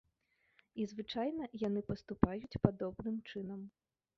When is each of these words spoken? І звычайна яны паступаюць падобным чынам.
І 0.83 0.87
звычайна 0.93 1.49
яны 1.67 1.83
паступаюць 1.91 2.59
падобным 2.67 3.21
чынам. 3.29 3.61